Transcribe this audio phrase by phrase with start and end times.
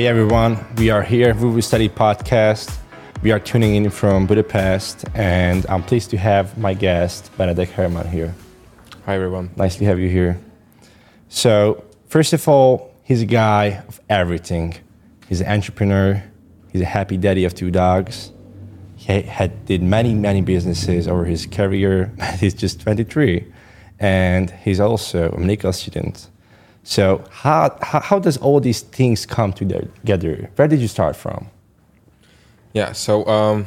[0.00, 2.74] Hey everyone, we are here, Voovo Study Podcast.
[3.22, 8.08] We are tuning in from Budapest, and I'm pleased to have my guest, Benedek Herman,
[8.08, 8.34] here.
[9.04, 9.50] Hi everyone.
[9.56, 10.40] Nice to have you here.
[11.28, 14.74] So, first of all, he's a guy of everything.
[15.28, 16.24] He's an entrepreneur,
[16.72, 18.32] he's a happy daddy of two dogs.
[18.96, 22.10] He had did many, many businesses over his career.
[22.38, 23.52] he's just 23,
[23.98, 26.30] and he's also a medical student.
[26.82, 30.50] So how, how, how does all these things come together?
[30.56, 31.48] Where did you start from?
[32.72, 33.66] Yeah, so um,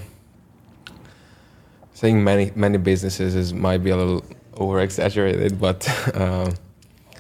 [1.94, 4.24] saying many many businesses is might be a little
[4.56, 6.52] over exaggerated, but uh,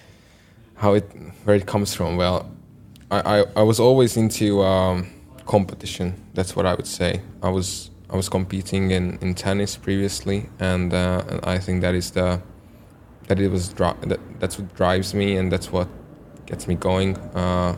[0.75, 1.03] how it
[1.44, 2.16] where it comes from?
[2.16, 2.50] Well,
[3.11, 5.07] I, I, I was always into um,
[5.45, 6.13] competition.
[6.33, 7.22] That's what I would say.
[7.41, 11.95] I was I was competing in, in tennis previously, and, uh, and I think that
[11.95, 12.39] is the
[13.27, 15.88] that it was that that's what drives me and that's what
[16.45, 17.17] gets me going.
[17.35, 17.77] Uh,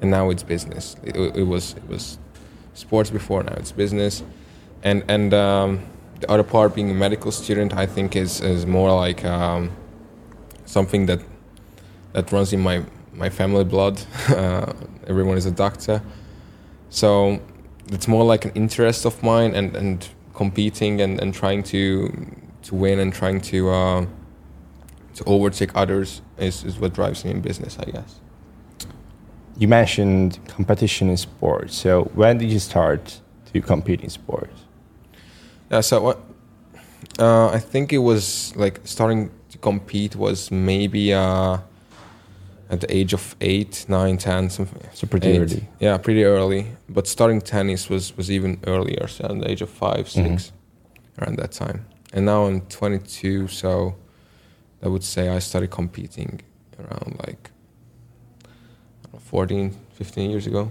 [0.00, 0.96] and now it's business.
[1.02, 2.18] It, it, was it was
[2.74, 3.42] sports before.
[3.42, 4.22] Now it's business,
[4.82, 5.80] and and um,
[6.20, 9.70] the other part being a medical student, I think is is more like um,
[10.64, 11.20] something that
[12.12, 14.00] that runs in my my family blood.
[14.28, 14.72] Uh,
[15.06, 16.02] everyone is a doctor,
[16.90, 17.40] so
[17.90, 22.08] it's more like an interest of mine and and competing and, and trying to
[22.62, 24.06] to win and trying to uh,
[25.18, 28.20] to overtake others is, is what drives me in business, I guess.
[29.56, 31.76] You mentioned competition in sports.
[31.76, 33.20] So when did you start
[33.52, 34.60] to compete in sports?
[35.70, 36.20] Yeah, so what
[37.18, 41.58] uh, I think it was like starting to compete was maybe uh,
[42.70, 44.88] at the age of eight, nine, ten, something.
[44.94, 45.40] So pretty eight.
[45.40, 45.68] early.
[45.80, 46.68] Yeah, pretty early.
[46.88, 51.22] But starting tennis was was even earlier, so at the age of five, 6 mm-hmm.
[51.22, 51.86] around that time.
[52.12, 53.94] And now I'm 22, so
[54.82, 56.40] I would say I started competing
[56.78, 57.50] around like
[59.12, 60.70] know, 14, 15 years ago.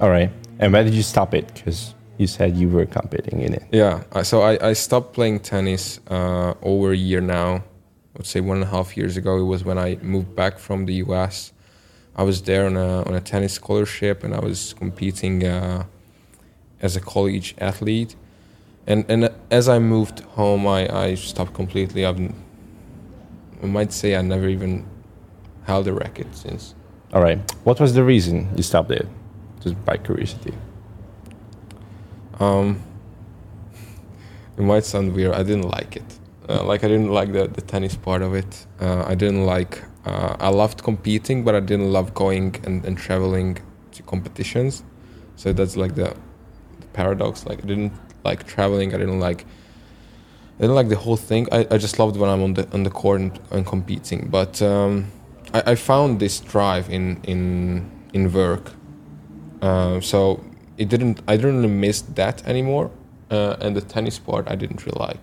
[0.00, 0.30] All right.
[0.58, 1.52] And when did you stop it?
[1.54, 3.64] Because you said you were competing in it.
[3.72, 4.02] Yeah.
[4.22, 7.56] So I, I stopped playing tennis uh, over a year now.
[7.56, 9.38] I would say one and a half years ago.
[9.38, 11.52] It was when I moved back from the US.
[12.14, 15.84] I was there on a, on a tennis scholarship and I was competing uh,
[16.80, 18.16] as a college athlete.
[18.86, 22.06] And, and as I moved home, I, I stopped completely.
[22.06, 22.32] I've
[23.66, 24.86] I might say I never even
[25.64, 26.76] held a racket since.
[27.12, 27.38] All right.
[27.64, 29.08] What was the reason you stopped it?
[29.60, 30.54] Just by curiosity.
[32.38, 32.80] Um,
[34.56, 35.34] it might sound weird.
[35.34, 36.10] I didn't like it.
[36.48, 38.66] Uh, like I didn't like the, the tennis part of it.
[38.80, 39.82] Uh, I didn't like.
[40.04, 43.58] Uh, I loved competing, but I didn't love going and, and traveling
[43.94, 44.84] to competitions.
[45.34, 46.14] So that's like the,
[46.78, 47.46] the paradox.
[47.46, 47.94] Like I didn't
[48.24, 48.94] like traveling.
[48.94, 49.44] I didn't like
[50.56, 51.46] I didn't like the whole thing.
[51.52, 54.28] I, I just loved when I'm on the on the court and, and competing.
[54.30, 55.12] But um,
[55.52, 58.72] I, I, found this drive in in in work.
[59.60, 60.42] Uh, so
[60.78, 61.20] it didn't.
[61.28, 62.90] I didn't really miss that anymore.
[63.30, 65.20] Uh, and the tennis part, I didn't really like.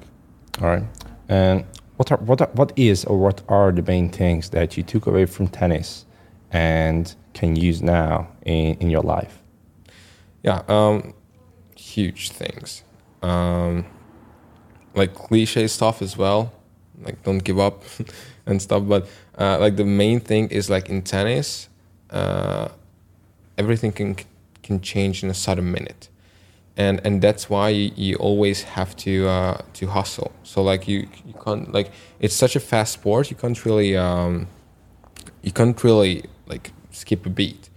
[0.62, 0.84] All right.
[1.28, 1.66] And
[1.98, 5.08] what are what are, what is or what are the main things that you took
[5.08, 6.06] away from tennis
[6.52, 9.42] and can use now in in your life?
[10.44, 10.62] Yeah.
[10.68, 11.16] Um,
[11.76, 12.84] huge things.
[13.24, 13.86] Um,
[14.96, 16.54] like cliche stuff as well,
[17.04, 17.84] like don't give up
[18.46, 18.84] and stuff.
[18.88, 21.70] But uh, like the main thing is like in tennis,
[22.10, 22.70] uh,
[23.58, 24.16] everything can
[24.62, 26.10] can change in a sudden minute,
[26.78, 30.32] and and that's why you, you always have to uh, to hustle.
[30.44, 33.30] So like you you can't like it's such a fast sport.
[33.30, 34.48] You can't really um,
[35.42, 37.70] you can't really like skip a beat,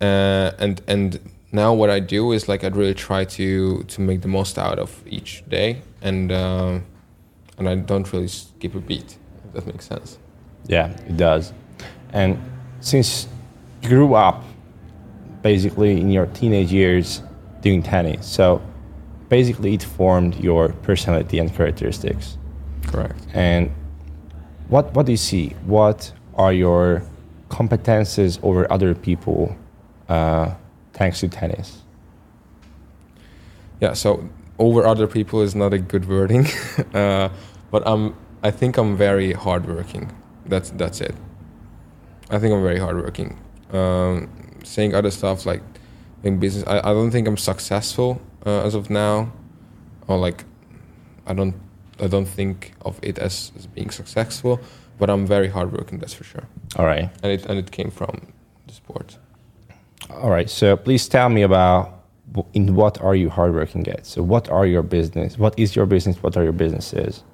[0.00, 1.18] uh, and and
[1.52, 4.78] now what I do is like I'd really try to to make the most out
[4.78, 6.78] of each day, and uh,
[7.58, 9.16] and I don't really skip a beat.
[9.46, 10.18] If that makes sense.
[10.66, 11.52] Yeah, it does.
[12.12, 12.38] And
[12.80, 13.26] since
[13.82, 14.44] you grew up
[15.42, 17.22] basically in your teenage years
[17.60, 18.62] doing tennis, so
[19.28, 22.36] basically it formed your personality and characteristics.
[22.86, 23.26] Correct.
[23.34, 23.72] And
[24.68, 25.50] what what do you see?
[25.66, 27.02] What are your
[27.48, 29.56] competences over other people?
[30.08, 30.54] Uh,
[31.00, 31.78] thanks to tennis?
[33.80, 36.46] Yeah, so over other people is not a good wording,
[36.94, 37.30] uh,
[37.70, 40.12] but I'm I think I'm very hardworking.
[40.44, 41.14] That's that's it.
[42.28, 43.38] I think I'm very hardworking.
[43.72, 44.28] Um,
[44.62, 45.62] saying other stuff like
[46.22, 49.32] in business, I, I don't think I'm successful uh, as of now,
[50.06, 50.44] or like
[51.26, 51.54] I don't
[51.98, 54.60] I don't think of it as, as being successful,
[54.98, 55.98] but I'm very hardworking.
[55.98, 56.46] That's for sure.
[56.76, 57.08] All right.
[57.22, 58.34] And it and it came from
[58.66, 59.16] the sport.
[60.14, 60.50] All right.
[60.50, 62.04] So please tell me about
[62.52, 64.06] in what are you hardworking at?
[64.06, 65.38] So what are your business?
[65.38, 66.22] What is your business?
[66.22, 67.24] What are your businesses?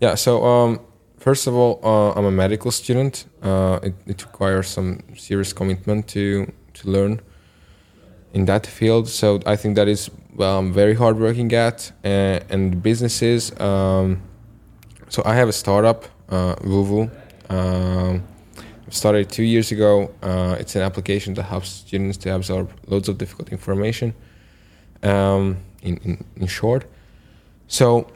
[0.00, 0.14] Yeah.
[0.14, 0.80] So um,
[1.18, 3.26] first of all, uh, I'm a medical student.
[3.42, 7.20] Uh, it, it requires some serious commitment to to learn
[8.32, 9.08] in that field.
[9.08, 11.92] So I think that is well, I'm very hardworking at.
[12.02, 13.58] And businesses.
[13.60, 14.22] Um,
[15.08, 17.10] so I have a startup, uh, Voovo.
[17.48, 18.24] Um,
[18.94, 20.10] started two years ago.
[20.22, 24.14] Uh, it's an application that helps students to absorb loads of difficult information.
[25.02, 26.86] Um, in, in in short,
[27.66, 28.06] so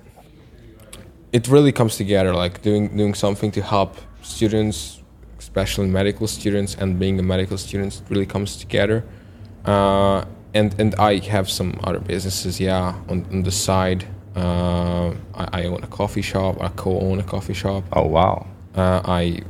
[1.33, 5.03] it really comes together like doing doing something to help students
[5.39, 9.05] especially medical students and being a medical student really comes together
[9.65, 14.05] uh, and and i have some other businesses yeah on, on the side
[14.37, 18.47] uh, I, I own a coffee shop i co-own a coffee shop Oh wow.
[18.75, 19.41] uh, i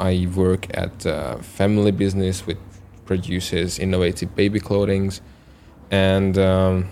[0.00, 2.58] i work at a family business which
[3.04, 5.20] produces innovative baby clothings
[5.90, 6.88] and um,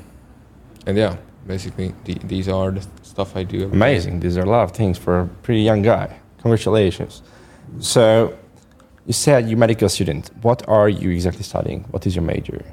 [0.87, 1.17] and yeah
[1.47, 2.87] basically the, these are the
[3.19, 3.65] stuff i do.
[3.65, 4.21] Amazing.
[4.21, 6.07] These are a lot of things for a pretty young guy.
[6.43, 7.23] Congratulations.
[7.81, 8.03] So
[9.07, 10.31] you said you're a medical student.
[10.43, 11.81] What are you exactly studying?
[11.91, 12.65] What is your major?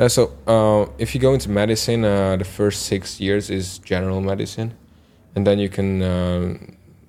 [0.00, 4.20] Yeah, so uh, if you go into medicine, uh, the first six years is general
[4.20, 4.74] medicine,
[5.34, 6.58] and then you can uh,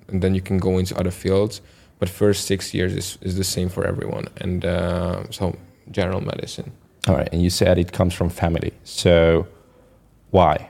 [0.08, 1.62] and then you can go into other fields.
[2.04, 5.56] But first six years is, is the same for everyone, and uh, so
[5.90, 6.70] general medicine.
[7.08, 7.30] All right.
[7.32, 8.74] And you said it comes from family.
[8.82, 9.46] So
[10.30, 10.68] why?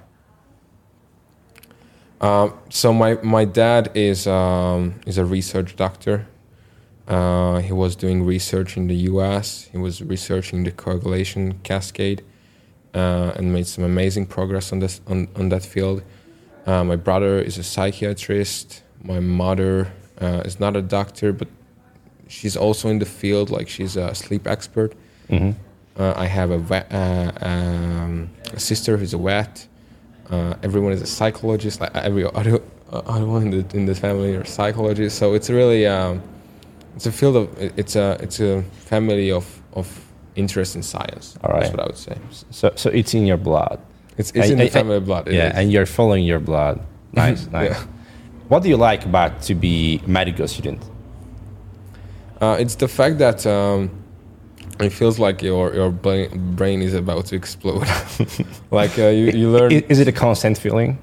[2.20, 6.28] Um, so my my dad is um, is a research doctor.
[7.08, 9.68] Uh, he was doing research in the U.S.
[9.72, 12.22] He was researching the coagulation cascade,
[12.94, 16.04] uh, and made some amazing progress on this on, on that field.
[16.64, 18.84] Uh, my brother is a psychiatrist.
[19.02, 19.90] My mother
[20.20, 21.48] uh, is not a doctor, but
[22.28, 23.50] she's also in the field.
[23.50, 24.92] Like she's a sleep expert.
[25.28, 25.52] hmm
[25.96, 29.68] Uh, I have a, vet, uh, um, a sister who's a vet.
[30.30, 31.80] Uh, everyone is a psychologist.
[31.80, 32.54] Like every other,
[32.92, 35.16] uh, other one in the, in the family are psychologists.
[35.18, 36.20] So it's really um,
[36.96, 37.46] it's a field of
[37.78, 39.44] it's a it's a family of
[39.74, 39.86] of
[40.34, 41.38] interest in science.
[41.44, 41.60] All right.
[41.62, 42.16] That's what I would say.
[42.50, 43.78] So, so it's in your blood.
[44.18, 45.28] It's it's And- in the and- family blood.
[45.28, 45.54] it yeah, is.
[45.58, 46.76] and you're following your blood.
[47.12, 47.70] Nice, nice.
[47.70, 47.86] Yeah.
[48.48, 50.82] What do you like about to be medical student?
[52.40, 53.90] Uh, it's the fact that um,
[54.80, 57.86] it feels like your your brain, is about to explode.
[58.70, 59.72] like uh, you you learn.
[59.72, 60.98] Is it a constant feeling?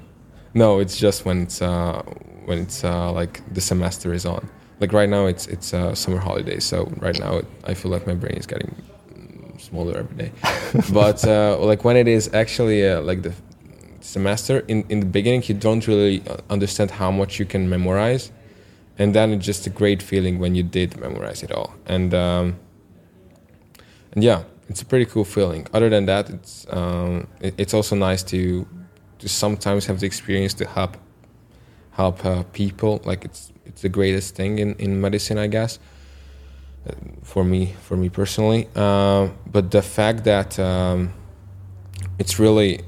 [0.54, 2.02] No, it's just when it's uh,
[2.44, 4.48] when it's uh, like the semester is on.
[4.78, 6.64] Like right now, it's it's uh, summer holidays.
[6.64, 8.74] So right now, it, I feel like my brain is getting
[9.58, 10.32] smaller every day.
[10.92, 13.32] but uh, like when it is actually uh, like the
[14.02, 18.30] semester in in the beginning, you don't really uh, understand how much you can memorize,
[18.98, 21.74] and then it's just a great feeling when you did memorize it all.
[21.86, 22.56] And um,
[24.12, 25.66] and yeah, it's a pretty cool feeling.
[25.72, 28.66] Other than that, it's um, it, it's also nice to
[29.18, 30.96] to sometimes have the experience to help
[31.92, 33.00] help uh, people.
[33.04, 35.78] Like it's it's the greatest thing in, in medicine, I guess.
[36.86, 36.92] uh,
[37.22, 41.12] For me, for me personally, uh, but the fact that um,
[42.18, 42.80] it's really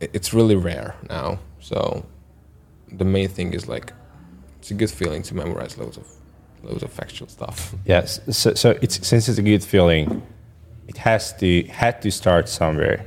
[0.00, 1.38] it's really rare now.
[1.60, 2.04] So
[2.92, 3.92] the main thing is like
[4.58, 6.06] it's a good feeling to memorize loads of
[6.62, 7.74] loads of factual stuff.
[7.84, 8.20] Yes.
[8.30, 10.22] So, so it's since it's a good feeling,
[10.88, 13.04] it has to had to start somewhere.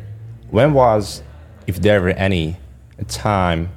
[0.52, 1.22] When was,
[1.68, 2.58] if there were any,
[2.98, 3.70] a time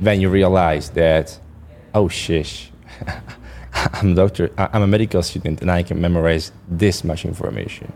[0.00, 1.38] when you realized that,
[1.94, 2.70] oh shish,
[3.74, 7.92] I'm a doctor, I'm a medical student, and I can memorize this much information.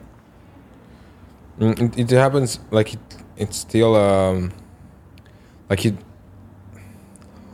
[1.61, 3.01] Mm, It, it happens like it,
[3.37, 4.53] it's still um,
[5.69, 5.97] like you.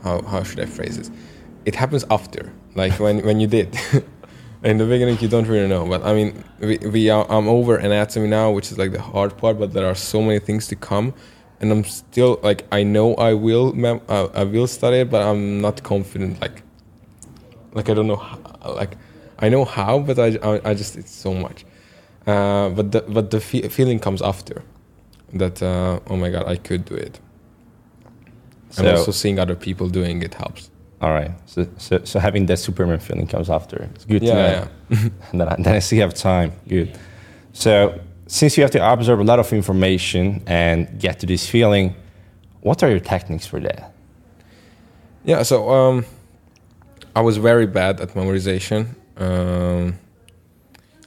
[0.03, 1.11] How how should I phrase this?
[1.65, 3.77] It happens after, like when when you did.
[4.63, 7.75] In the beginning, you don't really know, but I mean, we, we are, I'm over
[7.75, 9.59] anatomy now, which is like the hard part.
[9.59, 11.13] But there are so many things to come,
[11.59, 15.21] and I'm still like I know I will mem- uh, I will study it, but
[15.21, 16.39] I'm not confident.
[16.39, 16.63] Like,
[17.73, 18.39] like I don't know, how,
[18.73, 18.95] like
[19.39, 21.65] I know how, but I, I, I just it's so much.
[22.25, 24.63] Uh, but the but the fe- feeling comes after
[25.33, 25.61] that.
[25.61, 27.19] Uh, oh my god, I could do it.
[28.77, 30.69] and also seeing other people doing it helps.
[31.01, 31.31] All right.
[31.45, 33.89] So, so, so having that Superman feeling comes after.
[33.95, 34.67] It's good to Yeah, know.
[34.89, 34.97] yeah.
[35.31, 36.53] and then, I, then I still have time.
[36.67, 36.97] Good.
[37.51, 41.93] So since you have to absorb a lot of information and get to this feeling,
[42.61, 43.91] what are your techniques for that?
[45.25, 46.05] Yeah, so um,
[47.15, 48.95] I was very bad at memorization.
[49.17, 49.99] Um,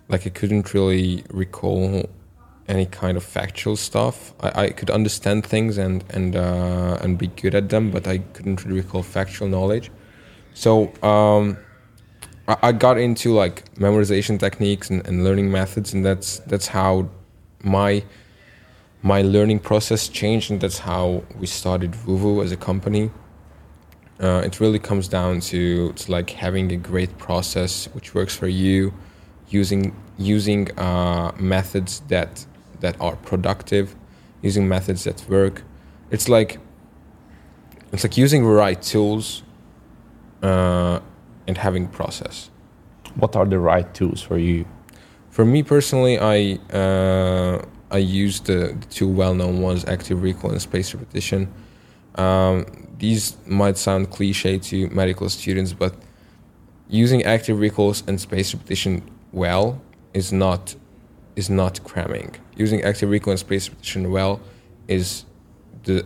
[0.09, 2.09] like I couldn't really recall
[2.69, 4.35] any kind of factual stuff.
[4.41, 8.19] I, I could understand things and and uh, and be good at them, but I
[8.19, 9.91] couldn't really recall factual knowledge.
[10.55, 11.59] So um,
[12.49, 17.09] I, I got into like memorization techniques and, and learning methods, and that's that's how
[17.63, 18.03] my
[19.03, 23.11] my learning process changed, and that's how we started Voovo as a company.
[24.19, 28.49] Uh, it really comes down to, to like having a great process which works for
[28.49, 28.93] you,
[29.49, 32.47] using using uh, methods that
[32.81, 33.95] that are productive,
[34.43, 35.63] using methods that work.
[36.11, 36.59] It's like
[37.93, 39.43] it's like using the right tools
[40.43, 41.01] uh,
[41.47, 42.51] and having process.
[43.15, 44.67] What are the right tools for you?
[45.31, 50.61] For me personally, I uh, I use the, the two well-known ones, active recall and
[50.61, 51.53] spaced repetition.
[52.17, 55.95] Um, these might sound cliche to medical students, but
[56.89, 59.03] using active recalls and spaced repetition
[59.33, 59.81] well
[60.15, 60.75] is not
[61.37, 62.35] is not cramming.
[62.57, 64.41] Using active recall and spaced repetition well
[64.89, 65.25] is
[65.85, 66.05] the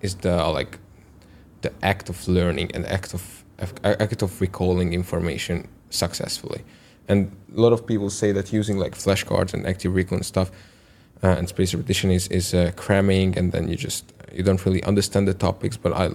[0.00, 0.78] is the like
[1.62, 3.44] the act of learning and act of
[3.84, 6.62] act of recalling information successfully.
[7.08, 10.50] And a lot of people say that using like flashcards and active recall and stuff
[11.22, 14.82] uh, and spaced repetition is is uh, cramming, and then you just you don't really
[14.84, 15.76] understand the topics.
[15.76, 16.10] But I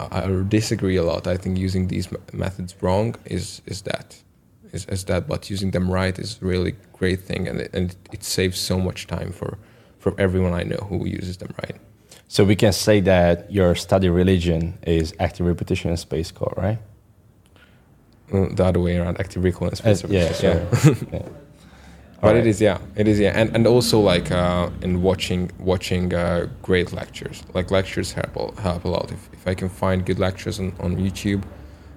[0.00, 1.26] I disagree a lot.
[1.26, 4.22] I think using these methods wrong is is that
[4.76, 8.22] is, is that, but using them right is really great thing, and it, and it
[8.24, 9.50] saves so much time for
[9.98, 11.76] for everyone I know who uses them right.
[12.28, 14.60] So we can say that your study religion
[14.98, 16.78] is active repetition and space call, right?
[18.32, 21.08] Uh, the other way around, active recall and space Uh, yeah, repetition.
[21.12, 21.22] yeah.
[22.20, 22.46] but Alright.
[22.46, 26.46] it is yeah it is yeah and and also like uh in watching watching uh
[26.62, 30.58] great lectures like lectures help help a lot if, if i can find good lectures
[30.58, 31.42] on, on youtube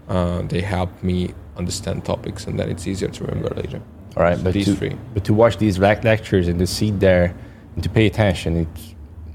[0.10, 3.80] uh they help me understand topics and then it's easier to remember later
[4.18, 4.96] All right, but these to, three.
[5.14, 7.36] but to watch these lec- lectures and to sit there
[7.76, 8.68] and to pay attention, it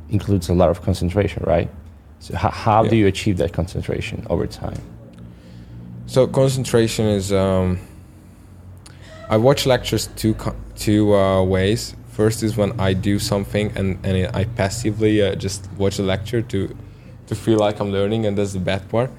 [0.09, 1.71] includes a lot of concentration, right?
[2.19, 4.81] So how, how do you achieve that concentration over time?
[6.07, 7.79] so concentration is um
[9.31, 10.35] i watch lectures two
[10.77, 15.61] two uh, ways first is when i do something and and i passively uh, just
[15.79, 16.59] watch a lecture to
[17.29, 19.11] to feel like i'm learning and that's the bad part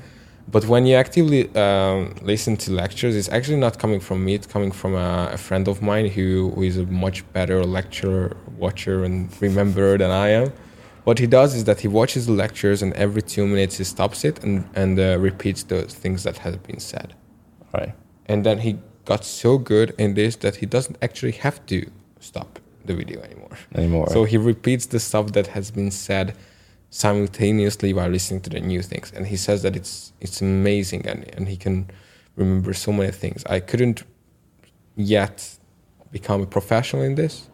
[0.47, 4.47] but when you actively um, listen to lectures it's actually not coming from me it's
[4.47, 9.03] coming from a, a friend of mine who, who is a much better lecturer watcher
[9.03, 10.51] and rememberer than i am
[11.03, 14.25] what he does is that he watches the lectures and every two minutes he stops
[14.25, 17.13] it and, and uh, repeats the things that have been said
[17.73, 17.93] right.
[18.27, 22.59] and then he got so good in this that he doesn't actually have to stop
[22.85, 23.57] the video anymore.
[23.73, 24.09] Anymore.
[24.09, 26.35] So he repeats the stuff that has been said
[26.95, 31.25] simultaneously while listening to the new things, and he says that it's it's amazing and
[31.35, 31.89] and he can
[32.37, 33.43] remember so many things.
[33.45, 34.03] I couldn't
[34.95, 35.57] yet
[36.11, 37.49] become a professional in this,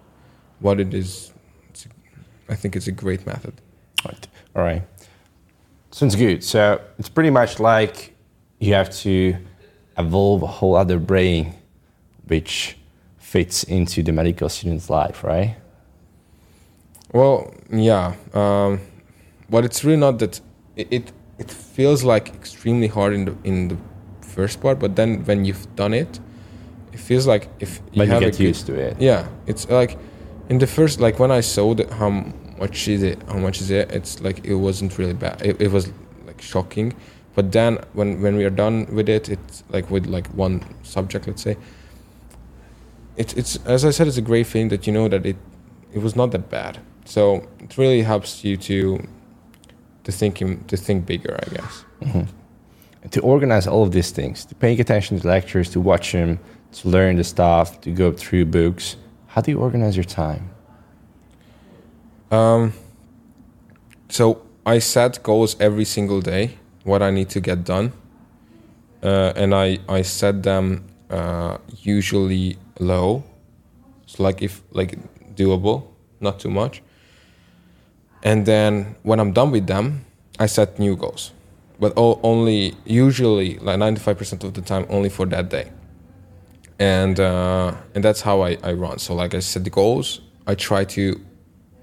[0.62, 1.34] but it is.
[1.70, 1.90] It's a,
[2.50, 3.54] I think it's a great method.
[4.06, 4.28] Right.
[4.56, 4.84] All right.
[5.90, 6.44] Sounds good.
[6.44, 8.16] So it's pretty much like
[8.60, 9.36] you have to
[9.98, 11.56] evolve a whole other brain
[12.28, 12.78] which
[13.18, 15.56] fits into the medical student's life, right?
[17.12, 18.80] Well, yeah, um,
[19.52, 20.42] but it's really not that.
[20.76, 23.78] It, it it feels like extremely hard in the in the
[24.36, 26.20] first part, but then when you've done it,
[26.94, 28.96] it feels like if you you have a get good- used to it.
[29.00, 29.98] Yeah, it's like
[30.50, 32.10] in the first like when I saw that how
[32.60, 35.42] much is it, how much is it, it's like it wasn't really bad.
[35.42, 35.92] It, it was
[36.28, 36.94] like shocking,
[37.36, 41.28] but then when when we are done with it, it's like with like one subject,
[41.28, 41.58] let's say.
[43.18, 45.36] It's it's as I said, it's a great thing that you know that it
[45.94, 46.80] it was not that bad.
[47.06, 49.00] So it really helps you to
[50.04, 51.86] to think in, to think bigger, I guess.
[53.04, 56.40] And to organize all of these things, to paying attention to lectures, to watch them,
[56.74, 58.96] to learn the stuff, to go through books,
[59.28, 60.50] how do you organize your time?
[62.32, 62.74] Um,
[64.10, 67.92] so I set goals every single day, what I need to get done,
[69.04, 73.24] uh, and I I set them uh, usually low,
[74.06, 74.98] so like if like
[75.36, 75.88] doable,
[76.20, 76.82] not too much.
[78.24, 80.06] And then when I'm done with them,
[80.40, 81.32] I set new goals,
[81.80, 85.72] but only usually like 95% of the time only for that day.
[86.80, 88.98] And uh, and that's how I, I run.
[88.98, 91.20] So like I set the goals, I try to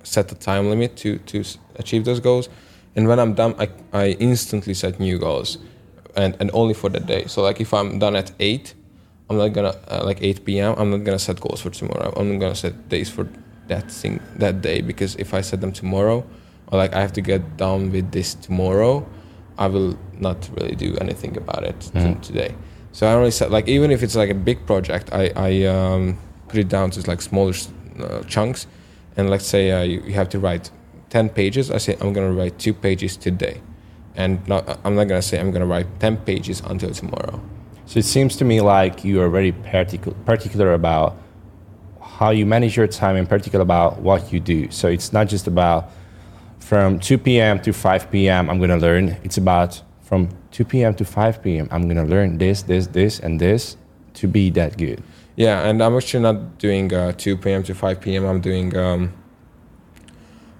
[0.02, 1.44] set the time limit to to
[1.76, 2.48] achieve those goals.
[2.96, 5.58] And when i'm done i, I instantly set new goals.
[6.16, 7.26] And and only for that day.
[7.26, 8.74] So like if i'm done at 8
[9.30, 12.12] i'm not gonna uh, like 8 p.m i'm not gonna set goals for tomorrow.
[12.16, 13.28] I'm not gonna set days for
[13.68, 16.24] that thing that day because if I set them tomorrow,
[16.68, 19.06] or like I have to get done with this tomorrow,
[19.58, 22.20] I will not really do anything about it Mhm.
[22.20, 22.54] today.
[22.92, 26.16] So I only set like even if it's like a big project, I I um,
[26.48, 27.54] put it down to like smaller
[28.00, 28.66] uh, chunks,
[29.16, 30.70] and let's say uh, you, you have to write
[31.10, 31.70] ten pages.
[31.70, 33.60] I say I'm gonna write two pages today,
[34.16, 37.40] and not I'm not gonna say I'm gonna write ten pages until tomorrow.
[37.86, 41.16] So it seems to me like you are very particu- particular about
[42.18, 44.68] how you manage your time, in particular about what you do.
[44.72, 45.92] So it's not just about
[46.58, 47.60] from 2 p.m.
[47.62, 48.50] to 5 p.m.
[48.50, 49.16] I'm going to learn.
[49.22, 50.94] It's about from 2 p.m.
[50.94, 51.68] to 5 p.m.
[51.70, 53.76] I'm going to learn this, this, this, and this
[54.14, 55.00] to be that good.
[55.36, 57.62] Yeah, and I'm actually not doing uh, 2 p.m.
[57.62, 58.24] to 5 p.m.
[58.26, 58.76] I'm doing.
[58.76, 59.12] Um,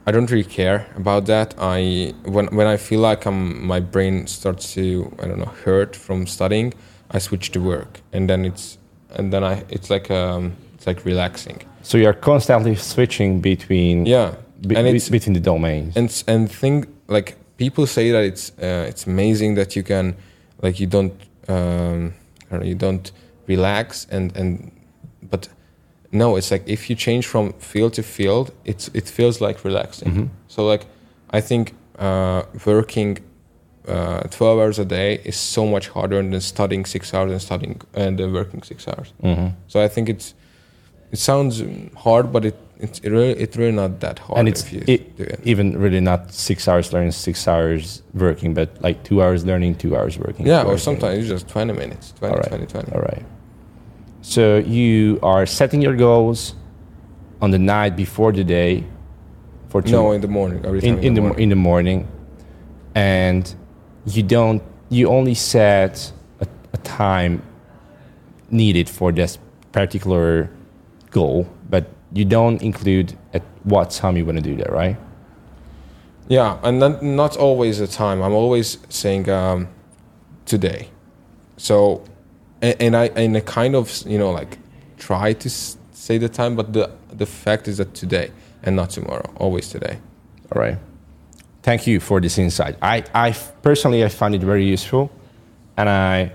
[0.07, 1.57] I don't really care about that.
[1.59, 5.97] I when when I feel like I'm my brain starts to I don't know hurt
[5.97, 6.73] from studying,
[7.11, 8.79] I switch to work, and then it's
[9.11, 11.59] and then I it's like um it's like relaxing.
[11.83, 14.35] So you're constantly switching between Yeah,
[14.67, 15.97] be- and it's between the domains.
[15.97, 20.15] and and think like people say that it's uh, it's amazing that you can
[20.63, 21.13] like you don't
[21.49, 22.15] um,
[22.51, 23.11] know, you don't
[23.49, 24.71] relax and and
[25.31, 25.49] but
[26.13, 30.13] no it's like if you change from field to field it's it feels like relaxing
[30.13, 30.29] Mhm.
[30.49, 30.87] so like
[31.39, 33.19] I think uh, working
[33.89, 37.81] uh, 12 hours a day is so much harder than studying six hours and studying
[37.95, 39.53] and uh, working six hours Mhm.
[39.67, 40.35] so I think it's
[41.13, 41.63] it sounds
[41.97, 44.85] hard but it it's it really it's really not that hard and it's if you
[44.87, 45.41] it, do it.
[45.45, 49.97] even really not six hours learning, six hours working, but like two hours learning, two
[49.97, 50.47] hours working.
[50.47, 50.79] Yeah, or learning.
[50.79, 52.49] sometimes it's just 20 minutes, 20, All right.
[52.49, 52.93] 20, 20.
[52.93, 53.25] All right.
[54.23, 56.55] So you are setting your goals
[57.43, 58.85] on the night before the day
[59.71, 60.65] for two, No, in the morning.
[60.83, 61.43] In, in the morning.
[61.43, 62.09] in the morning,
[62.95, 63.53] and
[64.07, 67.43] you don't you only set a, a time
[68.51, 69.39] needed for this
[69.73, 70.49] particular
[71.11, 74.97] goal, but you don't include at what time you want to do that, right?
[76.29, 78.23] Yeah, and not, not always the time.
[78.23, 79.69] I'm always saying um,
[80.45, 80.91] today.
[81.57, 82.05] So,
[82.61, 84.59] and, and I and I kind of you know like
[84.99, 88.31] try to say the time, but the the fact is that today
[88.63, 89.31] and not tomorrow.
[89.37, 89.99] Always today.
[90.53, 90.79] All right.
[91.63, 92.77] Thank you for this insight.
[92.81, 95.11] I, I personally I find it very useful,
[95.77, 96.33] and I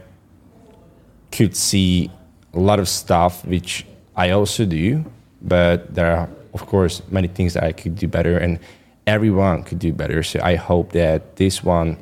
[1.31, 2.11] could see
[2.53, 5.05] a lot of stuff which I also do,
[5.41, 8.59] but there are of course many things that I could do better, and
[9.07, 10.23] everyone could do better.
[10.23, 11.97] So I hope that this one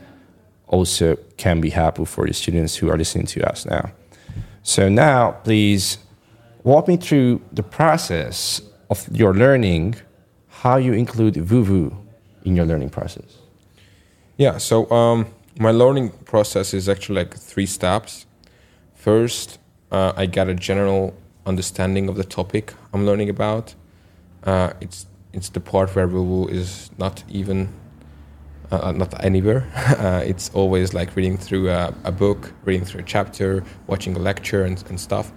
[0.68, 3.92] also can be helpful for the students who are listening to us now.
[4.64, 5.98] So now, please
[6.64, 9.96] walk me through the process of your learning,
[10.50, 11.96] how you include Voovo
[12.44, 13.38] in your learning process.
[14.38, 15.28] Yeah, so um,
[15.60, 18.26] my learning process is actually like three steps.
[18.96, 19.60] First,
[19.92, 21.14] uh, I get a general
[21.46, 23.76] understanding of the topic I'm learning about.
[24.44, 27.70] Uh, it's it's the part where Voovo is not even
[28.72, 29.68] uh, not anywhere.
[29.76, 34.20] uh, it's always like reading through a, a book, reading through a chapter, watching a
[34.20, 35.32] lecture, and, and stuff.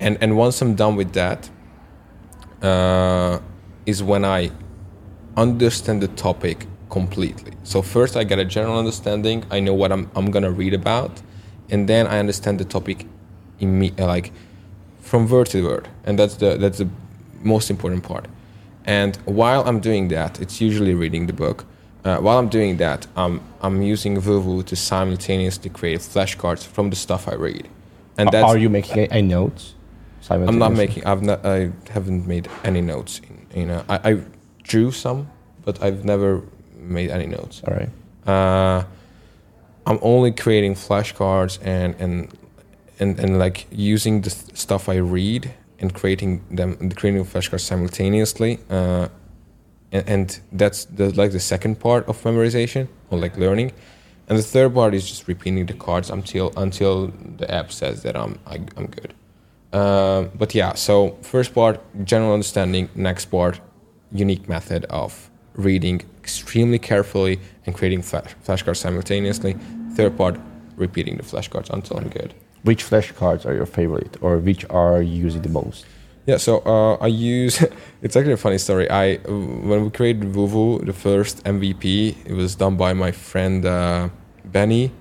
[0.00, 1.50] And and once I'm done with that,
[2.62, 3.40] uh,
[3.86, 4.50] is when I
[5.36, 7.52] understand the topic completely.
[7.62, 11.22] So first I get a general understanding, I know what I'm I'm to read about,
[11.70, 13.06] and then I understand the topic
[13.60, 14.32] imme- uh, like
[15.12, 15.88] from word to word.
[16.06, 16.88] And that's the that's the
[17.42, 18.24] most important part.
[18.86, 21.66] And while I'm doing that, it's usually reading the book.
[22.02, 26.96] Uh, while I'm doing that, I'm I'm using Voovo to simultaneously create flashcards from the
[26.96, 27.68] stuff I read.
[28.16, 29.74] And that's are you making a, a notes?
[30.30, 31.04] I'm not making.
[31.04, 31.44] I've not.
[31.44, 33.20] I haven't made any notes.
[33.28, 34.12] In, you know, I, I
[34.62, 35.28] drew some,
[35.64, 36.40] but I've never
[36.96, 37.62] made any notes.
[37.66, 37.90] All right.
[38.26, 38.84] Uh,
[39.86, 42.12] I'm only creating flashcards and and
[43.02, 45.42] and and like using the th- stuff I read
[45.80, 48.52] and creating them, and creating flashcards simultaneously.
[48.70, 49.08] Uh,
[49.90, 53.72] and, and that's the, like the second part of memorization or like learning.
[54.28, 57.08] And the third part is just repeating the cards until until
[57.40, 59.12] the app says that I'm I, I'm good.
[59.72, 62.88] Um, but yeah, so first part general understanding.
[62.94, 63.60] Next part
[64.12, 69.56] unique method of reading extremely carefully and creating flash, flashcards simultaneously.
[69.96, 70.38] Third part
[70.76, 72.34] repeating the flashcards until I'm good.
[72.62, 75.84] Which flashcards are your favorite, or which are you using the most?
[76.26, 77.64] Yeah, so uh, I use.
[78.02, 78.88] it's actually a funny story.
[78.88, 84.08] I when we created Voovo, the first MVP, it was done by my friend uh,
[84.44, 84.92] Benny.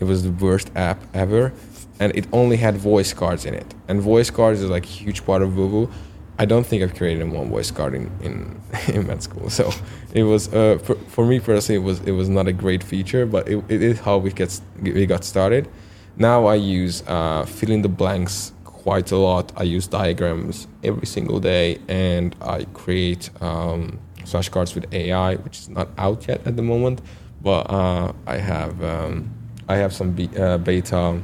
[0.00, 1.52] It was the worst app ever,
[1.98, 3.74] and it only had voice cards in it.
[3.88, 5.90] And voice cards is like a huge part of Voovo.
[6.38, 8.60] I don't think I've created one voice card in in,
[8.94, 9.48] in med school.
[9.48, 9.72] So
[10.12, 13.24] it was uh, for, for me personally, it was it was not a great feature,
[13.24, 15.66] but it, it is how we get we got started.
[16.18, 19.52] Now I use uh, fill in the blanks quite a lot.
[19.56, 25.68] I use diagrams every single day, and I create um, flashcards with AI, which is
[25.68, 27.00] not out yet at the moment.
[27.40, 29.30] But uh, I have um,
[29.68, 31.20] I have some be- uh, beta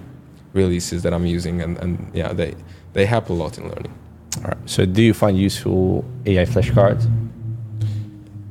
[0.53, 2.55] releases that I'm using, and, and yeah, they
[2.93, 3.95] they help a lot in learning.
[4.39, 4.59] All right.
[4.67, 7.11] So, do you find useful AI flashcards?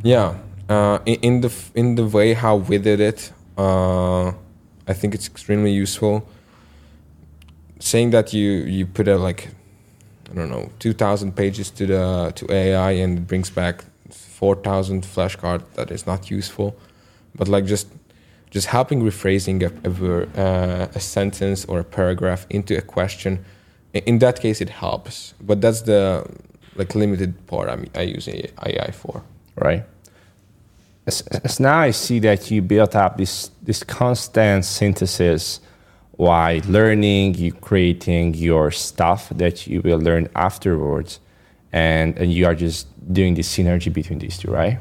[0.03, 4.33] Yeah, uh, in, in the in the way how we did it, uh,
[4.87, 6.27] I think it's extremely useful.
[7.79, 9.49] Saying that you you put a like,
[10.31, 14.55] I don't know, two thousand pages to the to AI and it brings back four
[14.55, 16.75] thousand flashcard that is not useful,
[17.35, 17.87] but like just
[18.51, 23.45] just helping rephrasing a a, uh, a sentence or a paragraph into a question.
[23.93, 26.25] In that case, it helps, but that's the
[26.75, 29.23] like limited part I'm, I use AI for.
[29.55, 29.83] right?
[31.05, 35.59] As, as now I see that you built up this this constant synthesis
[36.11, 41.19] while learning, you creating your stuff that you will learn afterwards,
[41.71, 44.79] and and you are just doing this synergy between these two, right?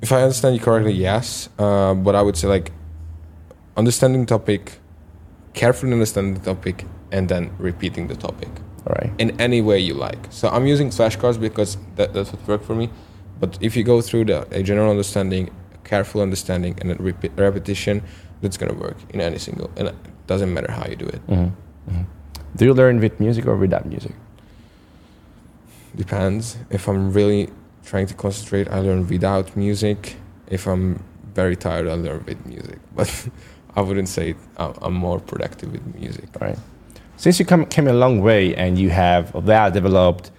[0.00, 1.48] If I understand you correctly, yes.
[1.58, 2.72] Uh, but I would say like
[3.76, 4.80] understanding topic,
[5.54, 8.48] carefully understanding the topic, and then repeating the topic
[8.86, 9.12] All right.
[9.18, 10.26] in any way you like.
[10.30, 12.90] So I'm using flashcards because that, that's what worked for me.
[13.42, 17.32] But if you go through the a general understanding, a careful understanding, and a repeat,
[17.34, 18.04] repetition,
[18.40, 19.68] that's gonna work in any single.
[19.76, 19.96] And it
[20.28, 21.26] doesn't matter how you do it.
[21.26, 21.90] Mm-hmm.
[21.90, 22.02] Mm-hmm.
[22.54, 24.12] Do you learn with music or without music?
[25.96, 26.56] Depends.
[26.70, 27.50] If I'm really
[27.84, 30.14] trying to concentrate, I learn without music.
[30.46, 31.02] If I'm
[31.34, 32.78] very tired, I learn with music.
[32.94, 33.10] But
[33.74, 36.28] I wouldn't say I'm more productive with music.
[36.40, 36.58] Right.
[37.16, 40.30] Since you come, came a long way and you have a well developed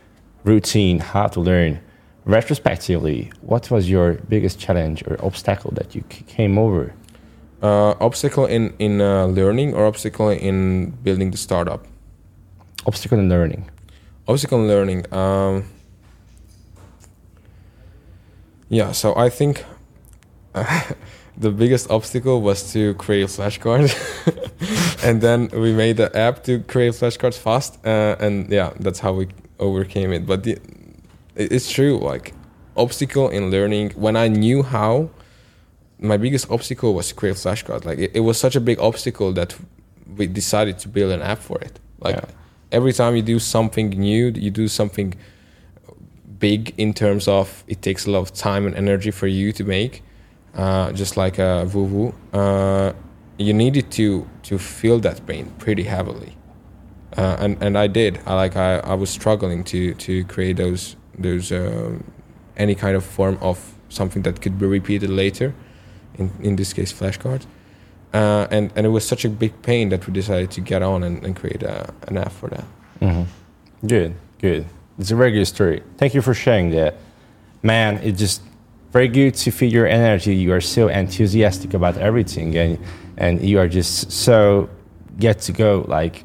[0.45, 1.81] routine how to learn,
[2.25, 6.93] retrospectively, what was your biggest challenge or obstacle that you came over?
[7.61, 11.85] Uh, obstacle in in uh, learning or obstacle in building the startup.
[12.85, 13.69] Obstacle in learning.
[14.27, 15.13] Obstacle in learning.
[15.13, 15.63] Um,
[18.69, 19.65] yeah, so I think
[21.37, 23.93] the biggest obstacle was to create flashcards,
[25.03, 29.13] and then we made the app to create flashcards fast, uh, and yeah, that's how
[29.13, 29.27] we
[29.59, 30.25] overcame it.
[30.25, 30.57] But the,
[31.35, 32.33] it's true, like
[32.75, 33.91] obstacle in learning.
[33.91, 35.09] When I knew how,
[35.99, 37.85] my biggest obstacle was to create flashcards.
[37.85, 39.55] Like it, it was such a big obstacle that
[40.17, 41.79] we decided to build an app for it.
[41.99, 42.25] Like Yeah.
[42.71, 45.13] every time you do something new, you do something
[46.39, 49.63] big in terms of it takes a lot of time and energy for you to
[49.63, 50.03] make.
[50.55, 52.93] Uh, just like a Voovo, uh,
[53.39, 56.37] you needed to to feel that pain pretty heavily,
[57.17, 58.19] uh, and and I did.
[58.27, 62.03] I like I, I was struggling to to create those those um,
[62.57, 65.53] any kind of form of something that could be repeated later.
[66.17, 67.45] In in this case, flashcards.
[68.13, 71.03] Uh, and and it was such a big pain that we decided to get on
[71.03, 72.65] and, and create a, an app for that.
[73.87, 74.65] Good, good.
[74.99, 75.81] It's a very good story.
[75.97, 76.95] Thank you for sharing that.
[77.63, 78.41] Man, it's just
[78.91, 80.35] very good to feel your energy.
[80.35, 82.77] You are so enthusiastic about everything and
[83.17, 84.69] and you are just so
[85.17, 85.83] get to go.
[85.87, 86.23] Like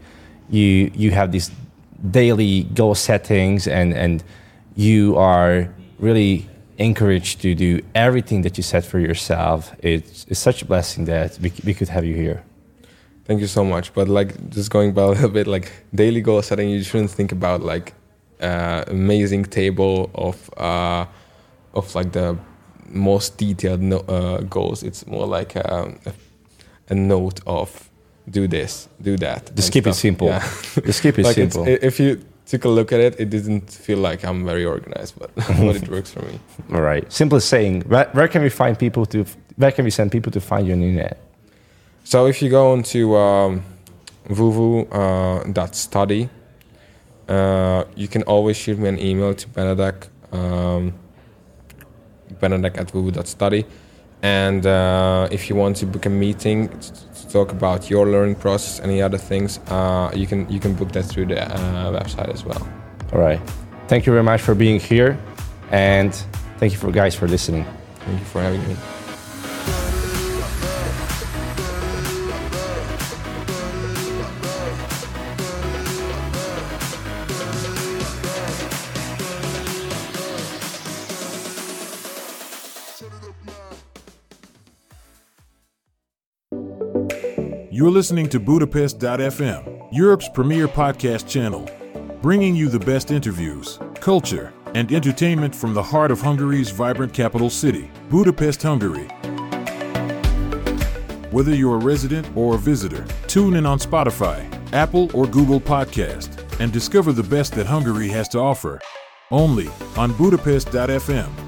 [0.51, 1.51] you you have these
[2.11, 4.23] daily goal settings and and
[4.79, 9.75] you are really encouraged to do everything that you set for yourself.
[9.81, 12.45] It's, it's such a blessing that we, we could have you here.
[13.25, 13.93] Thank you so much.
[13.93, 17.33] But like just going back a little bit, like daily goal setting, you shouldn't think
[17.33, 17.93] about like
[18.41, 21.07] uh, amazing table of uh,
[21.75, 22.39] of like the
[22.87, 24.85] most detailed no, uh, goals.
[24.85, 26.13] It's more like a, a,
[26.91, 27.91] a note of
[28.31, 29.51] do this, do that.
[29.57, 30.29] Just keep it simple.
[30.29, 30.49] Yeah.
[30.87, 31.67] Just keep it like simple.
[31.67, 35.35] if you took a look at it, it didn't feel like I'm very organized, but
[35.59, 36.41] but it works for me.
[36.73, 37.11] All right.
[37.13, 40.41] Simple saying, where, where can we find people to, where can we send people to
[40.41, 41.19] find you on the internet?
[42.05, 43.63] So if you go onto um,
[44.29, 46.31] voovo.study,
[47.29, 50.95] uh, you can always shoot me an email to Benedek, um,
[52.41, 53.67] benedek at voovo.study.
[54.23, 58.81] And uh, if you want to book a meeting to, talk about your learning process,
[58.81, 62.43] any other things, uh, you can you can book that through the uh, website as
[62.43, 62.67] well.
[63.13, 63.41] All right.
[63.87, 65.19] Thank you very much for being here.
[65.71, 66.15] And
[66.59, 67.67] thank you for guys for listening.
[68.01, 68.98] Thank you for having me.
[87.79, 91.71] You're listening to Budapest.fm, Europe's premier podcast channel,
[92.21, 97.49] bringing you the best interviews, culture, and entertainment from the heart of Hungary's vibrant capital
[97.49, 99.05] city, Budapest, Hungary.
[101.31, 106.59] Whether you're a resident or a visitor, tune in on Spotify, Apple, or Google Podcast
[106.59, 108.81] and discover the best that Hungary has to offer.
[109.31, 111.48] Only on Budapest.fm.